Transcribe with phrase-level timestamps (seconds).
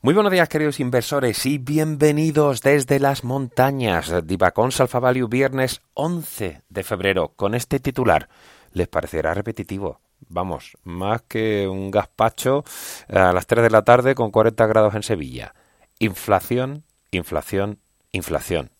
[0.00, 4.12] Muy buenos días, queridos inversores, y bienvenidos desde las montañas.
[4.26, 8.28] Divacons Alpha Value, viernes 11 de febrero, con este titular.
[8.72, 10.00] ¿Les parecerá repetitivo?
[10.28, 12.64] Vamos, más que un gazpacho
[13.08, 15.54] a las 3 de la tarde con 40 grados en Sevilla.
[15.98, 17.78] Inflación, inflación,
[18.10, 18.72] inflación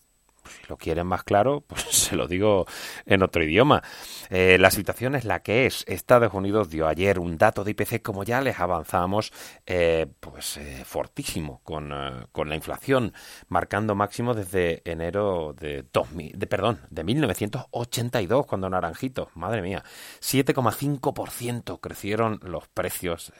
[0.49, 2.65] si lo quieren más claro, pues se lo digo
[3.05, 3.83] en otro idioma.
[4.29, 5.83] Eh, la situación es la que es.
[5.87, 9.31] Estados Unidos dio ayer un dato de IPC, como ya les avanzamos,
[9.65, 11.93] eh, pues eh, fortísimo, con,
[12.31, 13.13] con, la inflación,
[13.47, 19.83] marcando máximo desde enero de, 2000, de, perdón, de 1982, cuando Naranjito, madre mía,
[20.21, 23.31] 7,5% crecieron los precios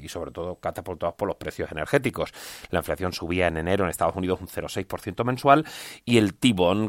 [0.00, 2.32] y sobre todo catapultados por los precios energéticos.
[2.70, 5.64] La inflación subía en enero en Estados Unidos un 0,6% mensual
[6.04, 6.34] y el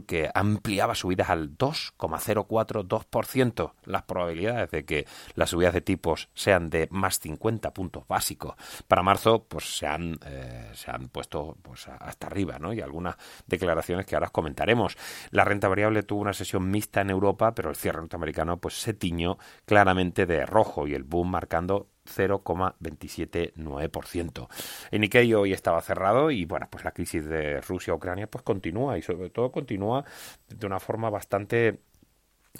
[0.06, 3.74] Que ampliaba subidas al 2,042%.
[3.85, 8.56] Las probabilidades de que las subidas de tipos sean de más 50 puntos básicos
[8.88, 12.73] para marzo, pues se han, eh, se han puesto pues, hasta arriba, ¿no?
[12.73, 13.16] Y algunas
[13.47, 14.97] declaraciones que ahora os comentaremos.
[15.31, 18.94] La renta variable tuvo una sesión mixta en Europa, pero el cierre norteamericano pues se
[18.94, 24.47] tiñó claramente de rojo y el boom marcando 0,279%.
[24.91, 29.02] El Nikkei hoy estaba cerrado y bueno, pues la crisis de Rusia-Ucrania pues continúa y
[29.02, 30.03] sobre todo continúa
[30.47, 31.80] de una forma bastante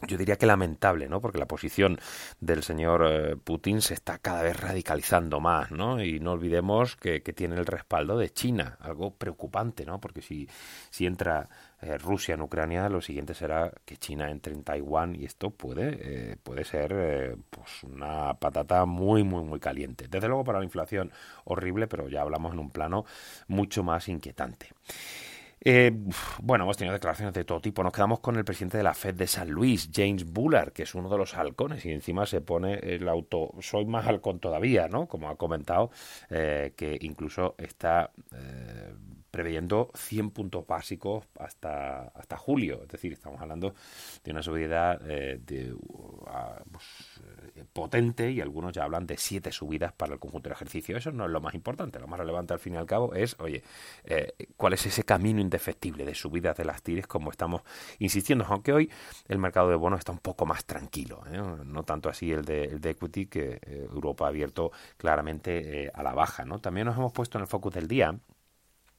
[0.02, 1.22] yo diría que lamentable, ¿no?
[1.22, 2.00] Porque la posición
[2.40, 6.04] del señor eh, Putin se está cada vez radicalizando más, ¿no?
[6.04, 10.02] Y no olvidemos que, que tiene el respaldo de China, algo preocupante, ¿no?
[10.02, 10.50] Porque si,
[10.90, 11.48] si entra
[11.83, 15.97] eh, Rusia en Ucrania, lo siguiente será que China entre en Taiwán y esto puede,
[16.01, 20.07] eh, puede ser eh, pues una patata muy, muy, muy caliente.
[20.07, 21.11] Desde luego para la inflación
[21.44, 23.05] horrible, pero ya hablamos en un plano
[23.47, 24.69] mucho más inquietante.
[26.41, 27.83] bueno, hemos tenido declaraciones de todo tipo.
[27.83, 30.95] Nos quedamos con el presidente de la Fed de San Luis, James Bullard, que es
[30.95, 33.51] uno de los halcones, y encima se pone el auto.
[33.59, 35.07] Soy más halcón todavía, ¿no?
[35.07, 35.91] Como ha comentado,
[36.29, 38.11] que incluso está
[39.33, 42.83] preveyendo 100 puntos básicos hasta, hasta julio.
[42.83, 43.73] Es decir, estamos hablando
[44.23, 46.23] de una subida eh, de, uh,
[47.73, 50.95] potente y algunos ya hablan de siete subidas para el conjunto del ejercicio.
[50.95, 51.99] Eso no es lo más importante.
[51.99, 53.63] Lo más relevante al fin y al cabo es, oye,
[54.03, 57.63] eh, ¿cuál es ese camino indefectible de subidas de las tires como estamos
[57.97, 58.45] insistiendo?
[58.47, 58.91] Aunque hoy
[59.27, 61.23] el mercado de bonos está un poco más tranquilo.
[61.65, 66.13] No tanto así el de, el de equity que Europa ha abierto claramente a la
[66.13, 66.45] baja.
[66.45, 66.59] ¿no?
[66.59, 68.15] También nos hemos puesto en el focus del día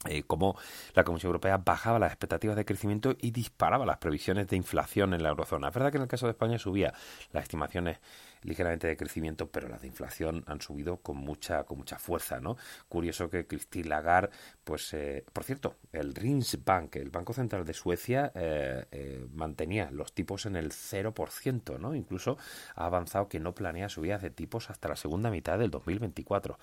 [0.08, 0.56] eh, cómo
[0.94, 5.22] la Comisión Europea bajaba las expectativas de crecimiento y disparaba las previsiones de inflación en
[5.22, 5.68] la eurozona.
[5.68, 6.92] Es verdad que en el caso de España subía
[7.32, 7.98] las estimaciones
[8.44, 12.56] ligeramente de crecimiento, pero las de inflación han subido con mucha, con mucha fuerza, ¿no?
[12.88, 14.30] Curioso que Christine Lagarde,
[14.62, 20.12] pues, eh, por cierto, el Riksbank, el Banco Central de Suecia, eh, eh, mantenía los
[20.12, 21.94] tipos en el 0%, ¿no?
[21.94, 22.36] Incluso
[22.76, 26.58] ha avanzado que no planea subidas de tipos hasta la segunda mitad del 2024.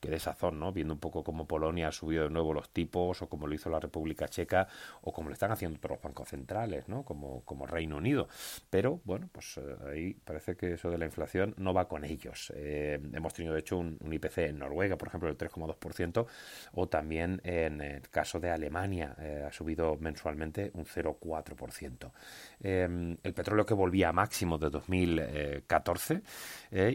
[0.00, 0.72] qué desazón, ¿no?
[0.72, 3.70] Viendo un poco cómo Polonia ha subido de nuevo los tipos, o como lo hizo
[3.70, 4.68] la República Checa,
[5.02, 7.04] o como lo están haciendo otros bancos centrales, ¿no?
[7.04, 8.28] Como, como Reino Unido.
[8.70, 12.52] Pero, bueno, pues ahí parece que eso de la inflación no va con ellos.
[12.56, 16.26] Eh, hemos tenido, de hecho, un, IPC en Noruega, por ejemplo, del 3,2%,
[16.72, 22.12] o también en el caso de Alemania, eh, ha subido mensualmente un 0,4%.
[22.60, 26.22] el petróleo que volvía a máximo de 2014,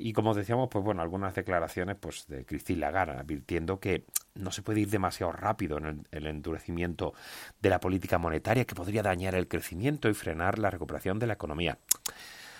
[0.01, 4.05] y como decíamos, pues bueno, algunas declaraciones pues de Christine Lagarde advirtiendo que
[4.35, 7.13] no se puede ir demasiado rápido en el, endurecimiento
[7.61, 11.33] de la política monetaria que podría dañar el crecimiento y frenar la recuperación de la
[11.33, 11.77] economía.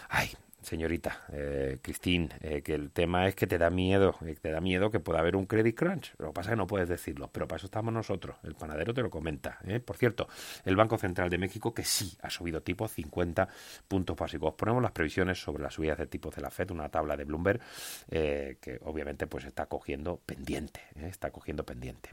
[0.09, 4.51] Ay, señorita eh, Christine, eh, que el tema es que te da miedo, eh, te
[4.51, 6.13] da miedo que pueda haber un credit crunch.
[6.17, 8.37] Lo que pasa es que no puedes decirlo, pero para eso estamos nosotros.
[8.43, 9.59] El panadero te lo comenta.
[9.65, 9.79] ¿eh?
[9.79, 10.27] Por cierto,
[10.65, 13.47] el Banco Central de México que sí ha subido tipos 50
[13.87, 14.53] puntos básicos.
[14.55, 17.59] Ponemos las previsiones sobre las subidas de tipos de la Fed, una tabla de Bloomberg
[18.09, 22.11] que obviamente pues está cogiendo pendiente, está cogiendo pendiente.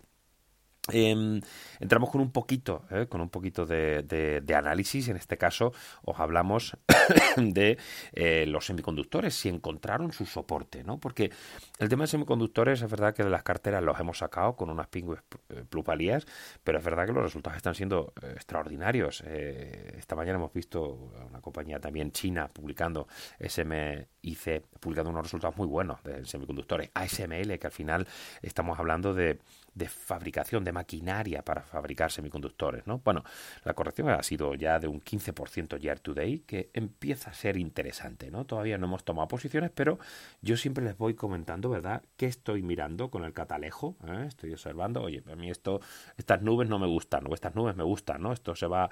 [0.93, 1.41] Em,
[1.81, 5.09] entramos con un poquito, eh, con un poquito de, análisis.
[5.09, 5.73] En este caso,
[6.05, 6.77] os hablamos
[7.37, 7.79] de
[8.13, 10.99] eh, los semiconductores, si encontraron su soporte, ¿no?
[10.99, 11.31] Porque
[11.79, 14.87] el tema de semiconductores es verdad que de las carteras los hemos sacado con unas
[14.87, 16.27] pingües eh, plusvalías,
[16.63, 19.23] pero es verdad que los resultados están siendo extraordinarios.
[19.23, 23.09] esta mañana hemos visto una compañía también china publicando
[23.41, 26.91] SMIC, publicando unos resultados muy buenos de semiconductores.
[26.95, 28.07] ASML, que al final
[28.43, 29.39] estamos hablando de
[29.77, 33.03] de fabricación, de maquinaria para fabricar semiconductores, ¿no?
[33.05, 33.23] Bueno,
[33.63, 37.59] la corrección ha sido ya de un 15% year to day, que empieza a ser
[37.59, 38.47] interesante, ¿no?
[38.47, 39.99] Todavía no hemos tomado posiciones, pero
[40.41, 44.25] yo siempre les voy comentando, ¿verdad?, qué estoy mirando con el catalejo, ¿eh?
[44.27, 45.81] estoy observando, oye, a mí esto,
[46.17, 48.33] estas nubes no me gustan, o estas nubes me gustan, ¿no?
[48.33, 48.89] Esto se va,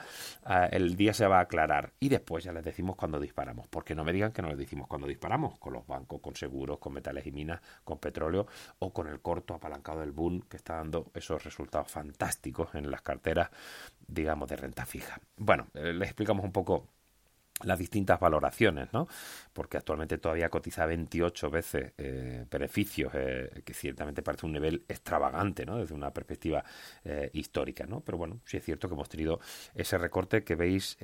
[0.70, 4.04] el día se va a aclarar, y después ya les decimos cuando disparamos, porque no
[4.04, 7.26] me digan que no les decimos cuando disparamos, con los bancos, con seguros, con metales
[7.26, 8.46] y minas, con petróleo,
[8.80, 13.02] o con el corto apalancado del boom que está dando esos resultados fantásticos en las
[13.02, 13.50] carteras,
[14.06, 15.20] digamos, de renta fija.
[15.36, 16.88] Bueno, eh, les explicamos un poco
[17.62, 19.06] las distintas valoraciones, ¿no?
[19.52, 25.64] Porque actualmente todavía cotiza 28 veces eh, beneficios, eh, que ciertamente parece un nivel extravagante,
[25.64, 25.78] ¿no?
[25.78, 26.64] Desde una perspectiva
[27.32, 28.00] histórica, ¿no?
[28.00, 29.38] Pero bueno, sí es cierto que hemos tenido
[29.74, 30.96] ese recorte que veis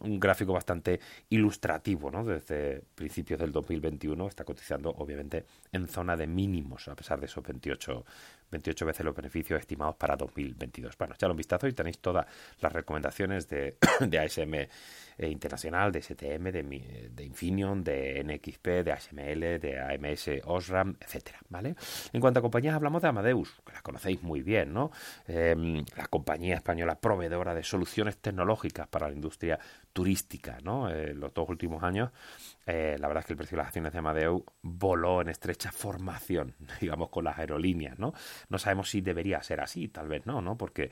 [0.00, 1.00] un gráfico bastante
[1.30, 2.24] ilustrativo, ¿no?
[2.24, 7.44] Desde principios del 2021 está cotizando, obviamente, en zona de mínimos, a pesar de esos
[7.44, 8.04] 28,
[8.50, 10.96] 28 veces los beneficios estimados para 2022.
[10.96, 12.26] Bueno, echad un vistazo y tenéis todas
[12.60, 18.92] las recomendaciones de, de ASM eh, Internacional, de STM, de, de, Infineon, de NXP, de
[18.92, 21.74] ASML, de AMS Osram, etcétera, ¿vale?
[22.12, 24.92] En cuanto a compañías, hablamos de Amadeus, que la conocéis muy bien, ¿no?
[25.26, 29.58] Em, la compañía española proveedora de soluciones tecnológicas para la industria
[29.92, 30.88] turística, ¿no?
[30.88, 32.10] Eh, los dos últimos años,
[32.70, 35.72] eh, la verdad es que el precio de las acciones de Amadeus voló en estrecha
[35.72, 38.12] formación, digamos, con las aerolíneas, ¿no?
[38.50, 40.58] No sabemos si debería ser así, tal vez no, ¿no?
[40.58, 40.90] Porque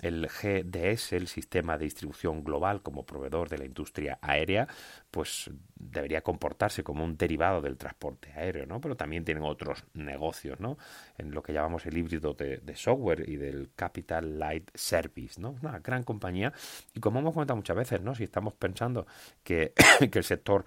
[0.00, 4.68] el GDS, el sistema de distribución global como proveedor de la industria aérea,
[5.10, 8.80] pues debería comportarse como un derivado del transporte aéreo, ¿no?
[8.80, 10.78] Pero también tienen otros negocios, ¿no?
[11.18, 15.56] En lo que llamamos el híbrido de, software y del Capital Light Service, ¿no?
[15.60, 16.54] Una gran compañía
[16.94, 18.14] y como hemos comentado muchas veces, ¿no?
[18.14, 19.06] Si estamos pensando
[19.42, 19.74] que,
[20.10, 20.64] que el sector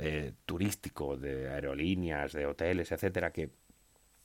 [0.00, 3.50] eh, turístico de aerolíneas, de hoteles, etcétera, que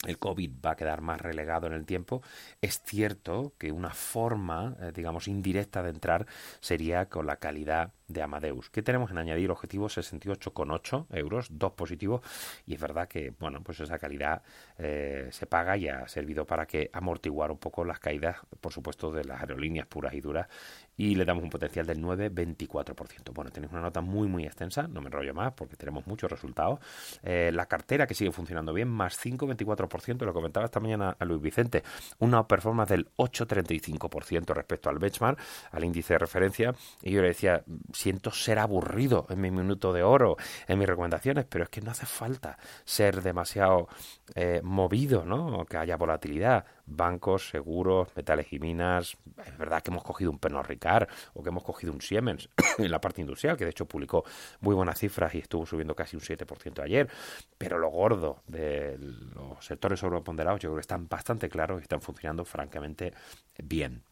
[0.05, 2.21] el COVID va a quedar más relegado en el tiempo,
[2.61, 6.27] es cierto que una forma, eh, digamos, indirecta de entrar
[6.59, 8.69] sería con la calidad de Amadeus.
[8.69, 9.51] ¿Qué tenemos en añadir?
[9.51, 12.21] Objetivo 68,8 euros, dos positivos.
[12.65, 14.41] Y es verdad que, bueno, pues esa calidad
[14.77, 19.11] eh, se paga y ha servido para que amortiguar un poco las caídas, por supuesto,
[19.11, 20.47] de las aerolíneas puras y duras.
[20.95, 23.33] Y le damos un potencial del 9,24%.
[23.33, 26.79] Bueno, tenéis una nota muy, muy extensa, no me enrollo más porque tenemos muchos resultados.
[27.23, 31.41] Eh, la cartera que sigue funcionando bien, más 5,24%, lo comentaba esta mañana a Luis
[31.41, 31.83] Vicente,
[32.19, 35.39] una performance del 8,35% respecto al benchmark,
[35.71, 36.75] al índice de referencia.
[37.01, 37.63] Y yo le decía,
[38.03, 40.35] siento ser aburrido en mi minuto de oro,
[40.67, 43.87] en mis recomendaciones, pero es que no hace falta ser demasiado
[44.35, 45.65] eh, movido, ¿no?
[45.65, 46.65] Que haya volatilidad.
[46.85, 49.15] Bancos, seguros, metales y minas.
[49.45, 52.91] Es verdad que hemos cogido un Pernod Ricard o que hemos cogido un Siemens en
[52.91, 54.25] la parte industrial, que de hecho publicó
[54.59, 57.09] muy buenas cifras y estuvo subiendo casi un 7% ayer.
[57.57, 62.01] Pero lo gordo de los sectores sobreponderados yo creo que están bastante claros y están
[62.01, 63.13] funcionando francamente
[63.57, 64.03] bien.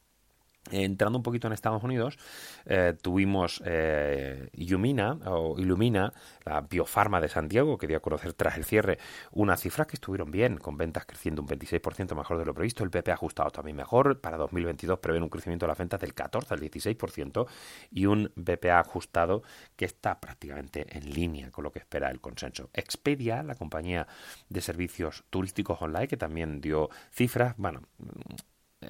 [0.69, 2.19] Entrando un poquito en Estados Unidos,
[2.65, 6.13] eh, tuvimos eh, Illumina, o Illumina,
[6.45, 8.99] la biofarma de San Diego, que dio a conocer tras el cierre
[9.31, 12.91] unas cifras que estuvieron bien, con ventas creciendo un 26% mejor de lo previsto, el
[12.91, 16.59] PP ajustado también mejor, para 2022 prevén un crecimiento de las ventas del 14 al
[16.61, 17.47] 16%
[17.89, 19.41] y un BPA ajustado
[19.75, 22.69] que está prácticamente en línea con lo que espera el consenso.
[22.73, 24.07] Expedia, la compañía
[24.47, 27.81] de servicios turísticos online, que también dio cifras, bueno,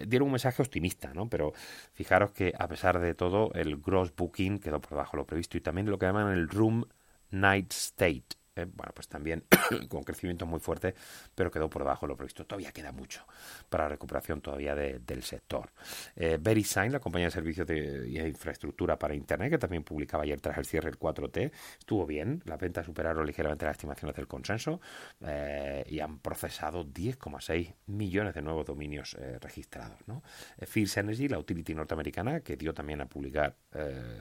[0.08, 1.30] dieron un mensaje optimista, ¿no?
[1.30, 1.54] Pero
[1.94, 5.58] fijaros que a pesar de todo el gross booking quedó por debajo de lo previsto
[5.58, 6.86] y también lo que llaman el room
[7.32, 8.41] Night State.
[8.62, 9.44] Eh, bueno, pues también
[9.90, 10.96] con crecimiento muy fuerte,
[11.36, 12.46] pero quedó por debajo de lo previsto.
[12.46, 13.26] Todavía queda mucho
[13.70, 15.72] para la recuperación todavía del sector.
[16.16, 20.58] Eh, VeriSign, la compañía de servicios de, infraestructura para Internet, que también publicaba ayer tras
[20.58, 22.42] el cierre el 4T, estuvo bien.
[22.46, 24.82] Las ventas superaron ligeramente las estimaciones del consenso
[25.22, 30.00] eh, y han procesado 10,6 millones de nuevos dominios eh, registrados.
[30.08, 30.24] ¿no?
[30.66, 33.56] Fierce Energy, la utility norteamericana, que dio también a publicar,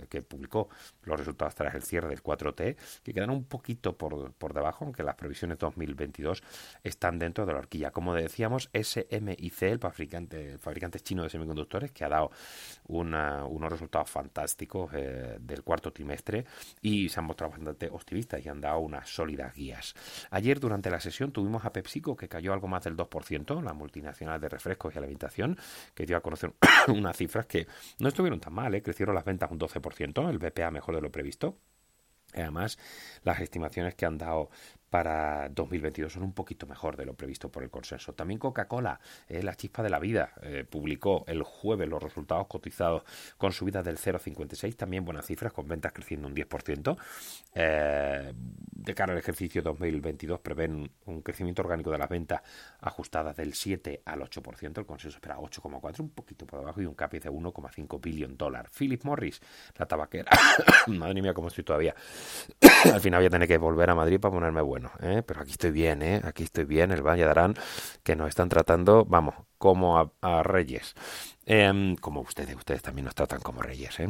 [0.09, 0.69] que publicó
[1.03, 5.03] los resultados tras el cierre del 4T, que quedaron un poquito por por, debajo, aunque
[5.03, 6.43] las previsiones 2022
[6.83, 7.91] están dentro de la horquilla.
[7.91, 12.31] Como decíamos, SMIC, el fabricante, fabricante chino de semiconductores, que ha dado
[12.87, 16.45] unos resultados fantásticos eh, del cuarto trimestre
[16.81, 19.95] y se han mostrado bastante optimistas y han dado unas sólidas guías.
[20.31, 24.41] Ayer, durante la sesión, tuvimos a PepsiCo, que cayó algo más del 2%, la multinacional
[24.41, 25.59] de refrescos y alimentación,
[25.95, 26.53] que dio a conocer
[26.89, 27.67] unas cifras que
[27.99, 28.83] no estuvieron tan mal, ¿eh?
[28.83, 31.57] crecieron las ventas un 12%, el BPA mejor de lo previsto.
[32.35, 32.79] Además,
[33.23, 34.51] las estimaciones que han dado
[34.91, 38.13] para 2022 son un poquito mejor de lo previsto por el consenso.
[38.13, 43.05] También Coca-Cola, eh, la chispa de la vida, eh, publicó el jueves los resultados cotizados
[43.39, 46.99] con subidas del 0,56, también buenas cifras, con ventas creciendo un 10%.
[47.55, 48.35] Eh,
[48.81, 52.41] de cara al ejercicio 2022 prevén un crecimiento orgánico de las ventas
[52.81, 56.95] ajustadas del 7 al 8%, el consenso espera 8,4, un poquito por debajo, y un
[56.95, 58.73] CAPEX de 1,5 billón dólares.
[58.77, 59.41] Philip Morris,
[59.77, 60.31] la tabaquera,
[60.87, 61.95] madre mía, cómo estoy todavía.
[62.93, 64.91] al final voy a tener que volver a Madrid para ponerme bueno.
[65.01, 65.23] ¿eh?
[65.27, 66.21] pero aquí estoy bien, ¿eh?
[66.25, 67.55] aquí estoy bien, el Valle Darán,
[68.03, 70.95] que nos están tratando, vamos, como a, reyes.
[71.45, 74.01] Em, como ustedes, ustedes también nos tratan como reyes.
[74.01, 74.09] ¿eh?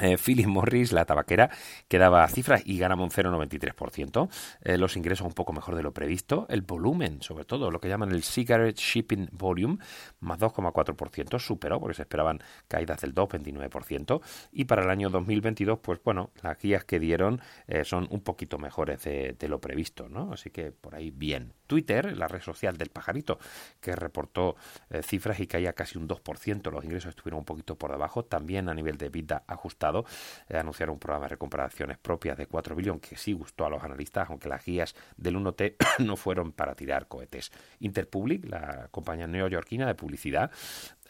[0.00, 1.50] Eh, Morris, la tabaquera,
[1.86, 4.30] que daba cifras y ganaba un 0,93%.
[4.62, 6.46] Eh, los ingresos un poco mejor de lo previsto.
[6.48, 9.78] El volumen, sobre todo, lo que llaman el Cigarette Shipping Volume,
[10.20, 14.22] más 2,4%, superó porque se esperaban caídas del 2,29%.
[14.52, 18.56] Y para el año 2022, pues bueno, las guías que dieron eh, son un poquito
[18.56, 20.32] mejores de, de, lo previsto, ¿no?
[20.32, 21.52] Así que por ahí bien.
[21.72, 23.38] Twitter, la red social del pajarito,
[23.80, 24.56] que reportó
[25.02, 26.70] cifras y caía casi un 2%.
[26.70, 28.26] Los ingresos estuvieron un poquito por debajo.
[28.26, 30.04] También a nivel de vida ajustado
[30.48, 33.82] eh, anunciaron un programa de recuperaciones propias de 4 billones que sí gustó a los
[33.82, 37.52] analistas, aunque las guías del 1T no fueron para tirar cohetes.
[37.80, 40.50] Interpublic, la compañía neoyorquina de publicidad,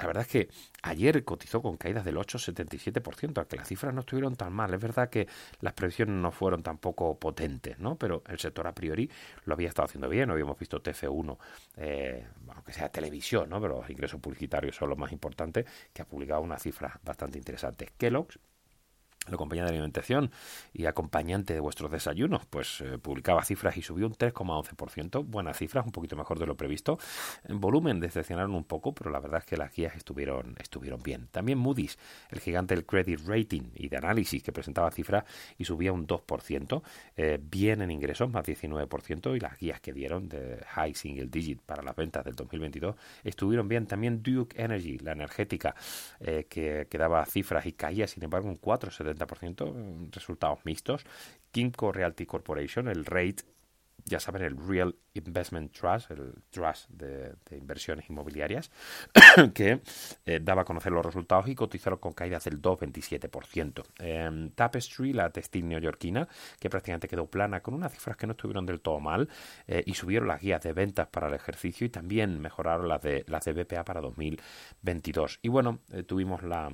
[0.02, 0.48] la verdad es que
[0.82, 4.74] ayer cotizó con caídas del 8,77%, aunque las cifras no estuvieron tan mal.
[4.74, 5.28] Es verdad que
[5.60, 7.96] las previsiones no fueron tampoco potentes, ¿no?
[7.96, 9.08] Pero el sector a priori
[9.44, 10.28] lo había estado haciendo bien.
[10.28, 11.38] Habíamos visto TF1,
[11.76, 13.60] eh, aunque sea televisión, ¿no?
[13.60, 17.92] Pero los ingresos publicitarios son los más importantes, que ha publicado unas cifras bastante interesantes.
[17.96, 18.40] Kellogg's
[19.28, 20.30] la compañía de alimentación
[20.72, 25.86] y acompañante de vuestros desayunos, pues eh, publicaba cifras y subió un 3,11%, buenas cifras,
[25.86, 26.98] un poquito mejor de lo previsto.
[27.44, 31.28] En volumen decepcionaron un poco, pero la verdad es que las guías estuvieron, estuvieron bien.
[31.30, 31.98] También Moody's,
[32.30, 35.24] el gigante del credit rating y de análisis, que presentaba cifras
[35.56, 36.82] y subía un 2%,
[37.16, 41.60] eh, bien en ingresos, más 19%, y las guías que dieron de high single digit
[41.60, 43.86] para las ventas del 2022 estuvieron bien.
[43.86, 45.76] También Duke Energy, la energética,
[46.20, 49.11] eh, que, que daba cifras y caía, sin embargo, un 4,70%
[50.10, 51.04] resultados mixtos.
[51.50, 53.44] Kimco Realty Corporation, el RATE,
[54.04, 58.70] ya saben, el Real Investment Trust, el trust de, inversiones inmobiliarias,
[59.54, 59.80] que
[60.26, 63.84] eh, daba a conocer los resultados y cotizaron con caídas del 2,27%.
[64.00, 66.28] Eh, Tapestry, la textil neoyorquina,
[66.58, 69.28] que prácticamente quedó plana, con unas cifras que no estuvieron del todo mal,
[69.66, 73.24] eh, y subieron las guías de ventas para el ejercicio y también mejoraron las de,
[73.28, 75.38] las de BPA para 2022.
[75.42, 76.72] Y bueno, eh, tuvimos la,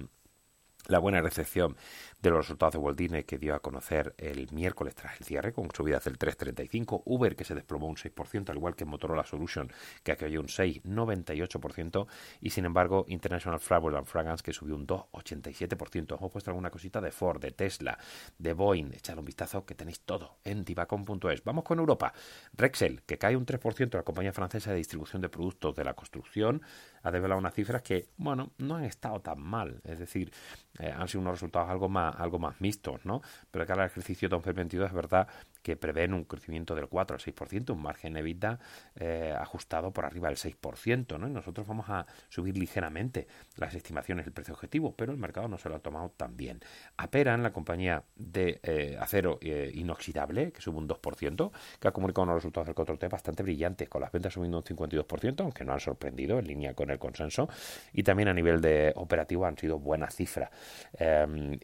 [0.88, 1.76] la buena recepción
[2.22, 5.52] de los resultados de Walt Disney que dio a conocer el miércoles tras el cierre
[5.52, 9.70] con subidas del 3,35, Uber que se desplomó un 6%, al igual que Motorola Solution
[10.02, 12.06] que cayó un 6,98%
[12.40, 16.14] y sin embargo International Flower and Fragrance que subió un 2,87%.
[16.14, 17.98] Os he puesto alguna cosita de Ford, de Tesla,
[18.38, 21.44] de Boeing, echad un vistazo que tenéis todo en divacom.es.
[21.44, 22.14] Vamos con Europa.
[22.54, 26.62] Rexel que cae un 3%, la compañía francesa de distribución de productos de la construcción,
[27.02, 30.32] ha develado unas cifras que, bueno, no han estado tan mal, es decir,
[30.78, 33.22] eh, han sido unos resultados algo más algo más mixtos, ¿no?
[33.50, 35.28] Pero cara al ejercicio 2022 es verdad
[35.62, 38.58] que prevén un crecimiento del 4 al 6%, un margen EBITDA
[38.96, 41.28] eh, ajustado por arriba del 6%, ¿no?
[41.28, 43.26] Y nosotros vamos a subir ligeramente
[43.56, 46.60] las estimaciones del precio objetivo, pero el mercado no se lo ha tomado tan bien.
[46.96, 51.50] Aperan, la compañía de eh, acero eh, inoxidable, que sube un 2%,
[51.80, 54.64] que ha comunicado unos resultados del control T bastante brillantes, con las ventas subiendo un
[54.64, 57.48] 52%, aunque no han sorprendido en línea con el consenso,
[57.92, 60.50] y también a nivel de operativo han sido buenas cifras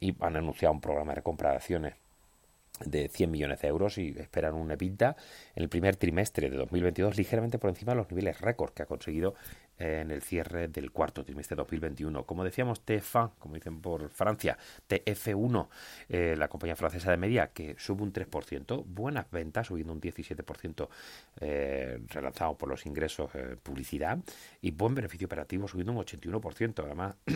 [0.01, 1.95] y han anunciado un programa de recompra de acciones
[2.81, 5.17] de 100 millones de euros y esperan un EBITDA
[5.55, 8.87] en el primer trimestre de 2022 ligeramente por encima de los niveles récord que ha
[8.87, 9.35] conseguido
[9.79, 12.25] en el cierre del cuarto trimestre de 2021.
[12.25, 14.57] Como decíamos, TF1, como dicen por Francia,
[14.89, 15.69] TF1,
[16.09, 20.89] eh, la compañía francesa de media, que sube un 3%, buenas ventas, subiendo un 17%,
[21.41, 24.19] eh, relanzado por los ingresos eh, publicidad,
[24.61, 26.85] y buen beneficio operativo, subiendo un 81%.
[26.85, 27.17] Además,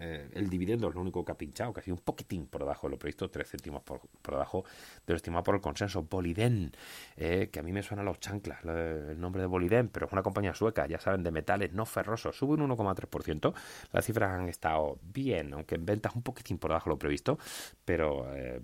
[0.00, 2.62] eh, el dividendo es lo único que ha pinchado, que ha sido un poquitín por
[2.62, 4.64] debajo de lo previsto, 3 céntimos por, por debajo
[5.06, 6.02] de lo estimado por el consenso.
[6.02, 6.72] Boliden,
[7.16, 10.22] que a mí me suena a los chanclas, el nombre de Boliden, pero es una
[10.22, 13.54] compañía sueca, ya saben, de metales no ferroso, sube un 1,3%.
[13.92, 17.38] Las cifras han estado bien, aunque en ventas un poquitín por debajo de lo previsto,
[17.84, 18.60] pero eh,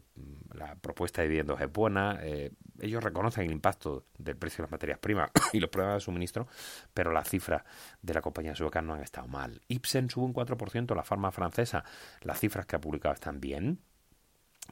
[0.54, 2.18] la propuesta de dividendos es buena.
[2.22, 6.00] Eh, ellos reconocen el impacto del precio de las materias primas y los problemas de
[6.00, 6.46] suministro,
[6.92, 7.62] pero las cifras
[8.02, 9.60] de la compañía sueca no han estado mal.
[9.68, 11.84] Ipsen sube un 4%, la farma francesa,
[12.22, 13.80] las cifras que ha publicado están bien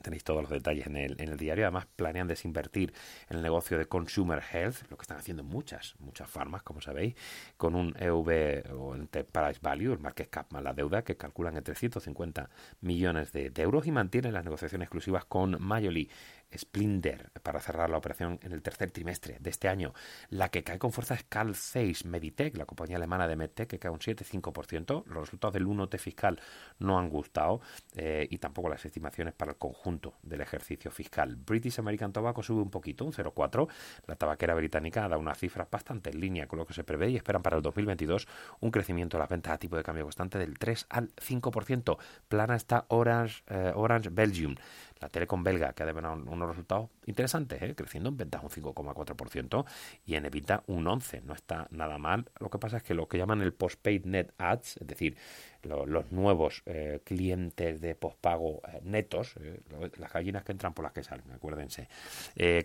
[0.01, 1.65] Tenéis todos los detalles en el, en el diario.
[1.65, 2.93] Además, planean desinvertir
[3.29, 7.15] en el negocio de Consumer Health, lo que están haciendo muchas, muchas farmas, como sabéis,
[7.57, 11.65] con un EV o Enterprise Value, el market cap más la deuda, que calculan en
[11.65, 12.49] 350
[12.81, 16.09] millones de, de euros y mantienen las negociaciones exclusivas con Mayoli
[16.57, 19.93] Splendor para cerrar la operación en el tercer trimestre de este año.
[20.29, 23.79] La que cae con fuerza es Carl Zeiss Meditech, la compañía alemana de Medtech, que
[23.79, 25.05] cae un 7,5%.
[25.07, 26.41] Los resultados del 1T fiscal
[26.79, 27.61] no han gustado
[27.95, 31.37] eh, y tampoco las estimaciones para el conjunto del ejercicio fiscal.
[31.37, 33.69] British American Tobacco sube un poquito, un 0,4%.
[34.07, 37.17] La tabaquera británica da unas cifras bastante en línea con lo que se prevé y
[37.17, 38.27] esperan para el 2022
[38.61, 41.99] un crecimiento de las ventas a tipo de cambio constante del 3 al 5%.
[42.29, 44.57] Plana está Orange, eh, Orange Belgium
[45.03, 47.75] la Telecom belga, que ha develado unos resultados interesantes, ¿eh?
[47.75, 49.65] creciendo en ventas un 5,4%
[50.07, 51.23] y en EBITDA un 11%.
[51.25, 52.31] No está nada mal.
[52.39, 55.17] Lo que pasa es que lo que llaman el postpaid net ads, es decir,
[55.65, 59.61] los nuevos eh, clientes de pospago eh, netos, eh,
[59.99, 61.89] las gallinas que entran por las que salen, acuérdense,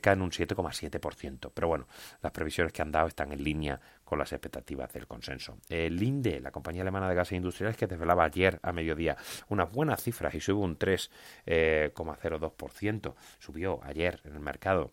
[0.02, 1.52] caen un 7,7%.
[1.54, 1.88] Pero bueno,
[2.22, 5.58] las previsiones que han dado están en línea con las expectativas del consenso.
[5.68, 9.18] El INDE, la compañía alemana de gases industriales, que desvelaba ayer a mediodía
[9.50, 14.92] unas buenas cifras y sube un 3,02%, subió ayer en el mercado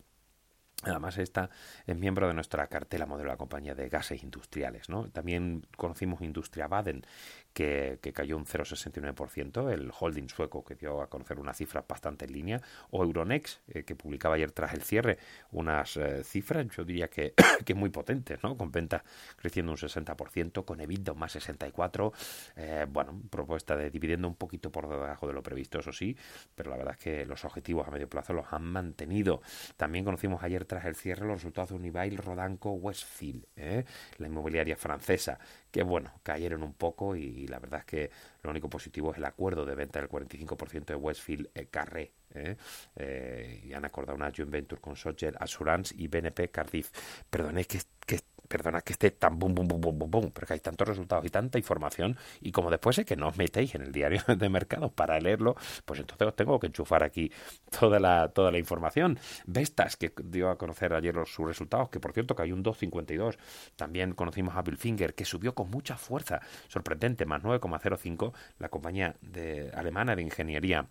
[0.83, 1.49] Además, esta
[1.87, 4.89] es miembro de nuestra cartela modelo de la compañía de gases industriales.
[4.89, 5.09] ¿no?
[5.09, 7.05] También conocimos Industria Baden,
[7.53, 12.33] que, cayó un 0,69%, el holding sueco que dio a conocer una cifra bastante en
[12.33, 15.17] línea, o Euronext, eh, que publicaba ayer tras el cierre
[15.51, 17.33] unas eh, cifras, yo diría que,
[17.65, 18.57] que muy potentes, ¿no?
[18.57, 19.03] con ventas
[19.37, 22.11] creciendo un 60%, con EBITDA más 64%,
[22.57, 26.17] eh, bueno, propuesta de dividiendo un poquito por debajo de lo previsto, eso sí,
[26.55, 29.41] pero la verdad es que los objetivos a medio plazo los han mantenido.
[29.77, 35.39] También conocimos ayer tras el cierre los resultados de Unibail Rodanco Westfield, la inmobiliaria francesa,
[35.71, 38.11] que bueno, cayeron un poco y, la verdad es que
[38.43, 42.11] lo único positivo es el acuerdo de venta del 45% de Westfield eh, Carré.
[42.33, 42.55] ¿eh?
[42.95, 46.91] Eh, y han acordado una joint venture con Social Assurance y BNP Cardiff.
[47.29, 48.19] Perdón, que, que
[48.55, 51.29] perdona que esté tan bum, bum, bum, bum, bum, bum, porque hay tantos resultados y
[51.29, 54.89] tanta información, y como después es que no os metéis en el diario de mercado
[54.91, 57.29] para leerlo, pues entonces os tengo que enchufar aquí
[57.77, 59.19] toda la, toda la información.
[59.45, 62.63] Vestas, que dio a conocer ayer los, sus resultados, que por cierto que hay un
[62.63, 63.37] 2,52.
[63.75, 66.39] También conocimos a Bill Finger, que subió con mucha fuerza,
[66.69, 69.15] sorprendente, más 9,05, la compañía
[69.73, 70.87] alemana de ingeniería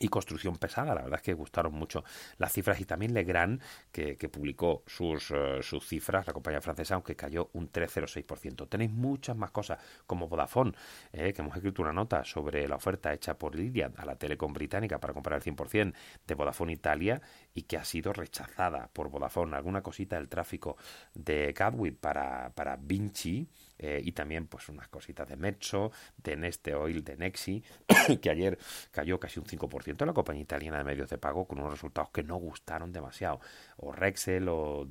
[0.00, 0.94] y construcción pesada.
[0.94, 2.04] La verdad es que gustaron mucho
[2.38, 3.60] las cifras y también Legrand,
[3.92, 8.68] que, que publicó sus, eh, sus cifras, la compañía francesa, aunque cayó un 3,06%.
[8.68, 10.72] Tenéis muchas más cosas, como Vodafone,
[11.12, 14.52] eh, que hemos escrito una nota sobre la oferta hecha por Lydia a la Telecom
[14.52, 15.94] británica para comprar el 100%
[16.26, 17.20] de Vodafone Italia
[17.54, 19.56] y que ha sido rechazada por Vodafone.
[19.56, 20.76] Alguna cosita del tráfico
[21.14, 26.74] de Gatwick para, para Vinci, eh, y también pues unas cositas de Mezzo, de Neste
[26.74, 27.62] Oil, de Nexi,
[28.22, 28.58] que ayer
[28.90, 32.22] cayó casi un 5% la compañía italiana de medios de pago con unos resultados que
[32.22, 33.40] no gustaron demasiado,
[33.76, 34.86] o Rexel o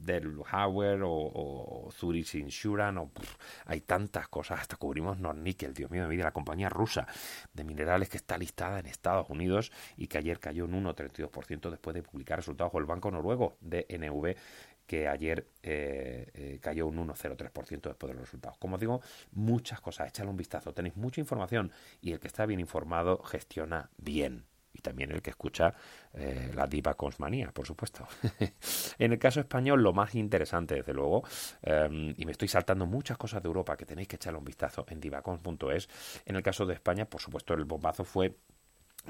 [0.00, 3.10] del Howard o, Zurich Insurance, o,
[3.66, 7.06] hay tantas cosas, hasta cubrimos Nornickel, Dios mío de vida, la compañía rusa
[7.52, 11.94] de minerales que está listada en Estados Unidos y que ayer cayó un 1,32% después
[11.94, 14.36] de publicar resultados, o el banco noruego de NV
[14.90, 18.58] que ayer eh, eh, cayó un 1,03% después de los resultados.
[18.58, 19.00] Como digo,
[19.30, 21.70] muchas cosas, échale un vistazo, tenéis mucha información
[22.02, 24.46] y el que está bien informado gestiona bien.
[24.72, 25.74] Y también el que escucha
[26.12, 28.08] eh, la diva Consmanía, por supuesto.
[28.98, 31.22] en el caso español, lo más interesante, desde luego,
[31.62, 34.86] em, y me estoy saltando muchas cosas de Europa que tenéis que echarle un vistazo
[34.88, 35.88] en divacons.es.
[36.24, 38.34] En el caso de España, por supuesto, el bombazo fue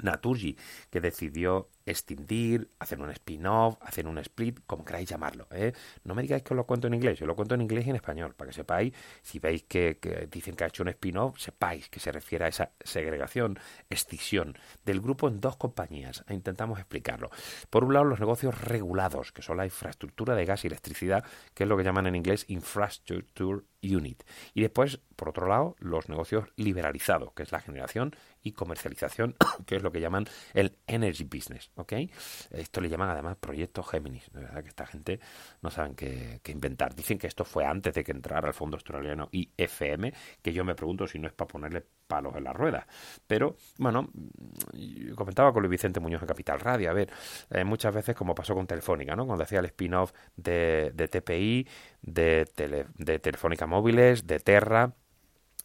[0.01, 0.57] Naturgy,
[0.89, 5.47] que decidió extinguir, hacer un spin-off, hacer un split, como queráis llamarlo.
[5.51, 5.73] ¿eh?
[6.03, 7.89] No me digáis que os lo cuento en inglés, yo lo cuento en inglés y
[7.89, 11.89] en español, para que sepáis, si veis que, dicen que ha hecho un spin-off, sepáis
[11.89, 16.23] que se refiere a esa segregación, escisión del grupo en dos compañías.
[16.27, 17.29] E intentamos explicarlo.
[17.69, 21.63] Por un lado, los negocios regulados, que son la infraestructura de gas y electricidad, que
[21.63, 24.23] es lo que llaman en inglés infrastructure Unit.
[24.53, 29.75] Y después, por otro lado, los negocios liberalizados, que es la generación y comercialización, que
[29.75, 31.93] es lo que llaman el energy business, ¿ok?
[32.51, 35.19] Esto le llaman además proyecto Géminis, de verdad que esta gente
[35.61, 36.95] no saben qué, inventar.
[36.95, 40.75] Dicen que esto fue antes de que entrara el fondo australiano IFM, que yo me
[40.75, 42.85] pregunto si no es para ponerle palos en la rueda.
[43.25, 44.09] Pero, bueno,
[45.15, 47.09] comentaba con Vicente Muñoz en Capital Radio, a ver,
[47.51, 49.25] eh, muchas veces como pasó con Telefónica, ¿no?
[49.25, 51.67] Cuando hacía el spin-off de, de, TPI,
[52.01, 52.45] de,
[52.97, 54.93] de Telefónica Móviles, de Terra,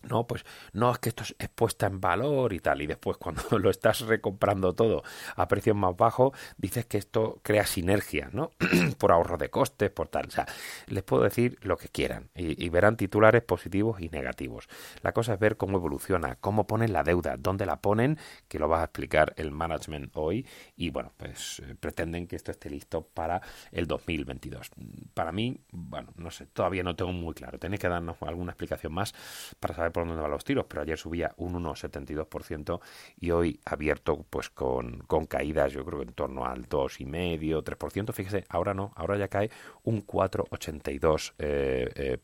[0.02, 2.82] no, pues no, es que esto es puesta en valor y tal.
[2.82, 5.02] Y después cuando lo estás recomprando todo
[5.34, 8.50] a precios más bajos, dices que esto crea sinergia, ¿no?
[8.98, 10.26] por ahorro de costes, por tal.
[10.26, 10.46] O sea,
[10.86, 14.68] les puedo decir lo que quieran y, verán titulares positivos y negativos.
[15.02, 18.68] La cosa es ver cómo evoluciona, cómo ponen la deuda, dónde la ponen, que lo
[18.68, 20.46] va a explicar el management hoy.
[20.76, 23.40] Y bueno, pues eh, pretenden que esto esté listo para
[23.72, 24.70] el 2022.
[25.14, 27.58] Para mí, bueno, no sé, todavía no tengo muy claro.
[27.58, 29.14] Tenéis que darnos alguna explicación más
[29.58, 32.80] para saber por dónde van los tiros, pero ayer subía un 1,72%
[33.18, 38.12] y hoy abierto pues con, con caídas, yo creo que en torno al 2,5%, 3%.
[38.12, 39.50] Fíjese, ahora no, ahora ya cae
[39.84, 41.32] un 4,82%.
[41.38, 42.18] Eh, eh.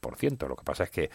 [0.46, 1.10] Lo que pasa es que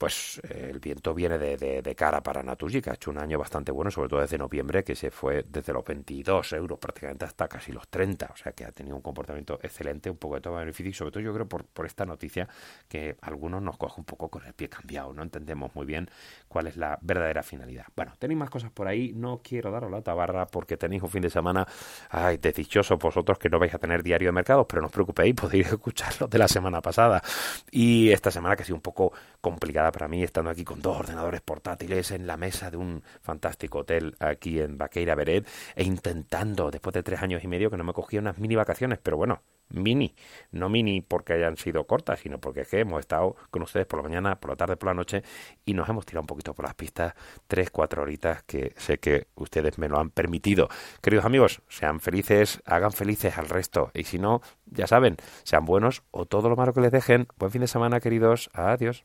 [0.00, 3.70] pues eh, el viento viene de, cara para Naturgy, que ha hecho un año bastante
[3.70, 7.70] bueno, sobre todo desde noviembre, que se fue desde los 22 euros prácticamente hasta casi
[7.70, 10.88] los 30, o sea que ha tenido un comportamiento excelente, un poco de todo beneficio,
[10.88, 12.48] y sobre todo yo creo por, por esta noticia
[12.88, 16.08] que algunos nos coge un poco con el pie cambiado, no entendemos muy bien
[16.48, 17.84] cuál es la verdadera finalidad.
[17.94, 21.20] Bueno, tenéis más cosas por ahí, no quiero daros la tabarra porque tenéis un fin
[21.20, 21.68] de semana,
[22.08, 25.34] ay, desdichoso vosotros que no vais a tener diario de mercados, pero no os preocupéis,
[25.38, 27.22] podéis escucharlo de la semana pasada,
[27.70, 30.96] y esta semana que ha sido un poco complicada para mí, estando aquí con dos
[30.98, 36.70] ordenadores portátiles en la mesa de un fantástico hotel aquí en Baqueira Beret e intentando,
[36.70, 39.42] después de tres años y medio, que no me cogía unas mini vacaciones, pero bueno,
[39.70, 40.14] mini,
[40.52, 43.98] no mini porque hayan sido cortas, sino porque es que hemos estado con ustedes por
[44.00, 45.22] la mañana, por la tarde, por la noche
[45.64, 47.14] y nos hemos tirado un poquito por las pistas,
[47.46, 50.68] tres, cuatro horitas que sé que ustedes me lo han permitido.
[51.00, 56.02] Queridos amigos, sean felices, hagan felices al resto y si no, ya saben, sean buenos
[56.10, 57.28] o todo lo malo que les dejen.
[57.36, 58.50] Buen fin de semana, queridos.
[58.52, 59.04] Adiós.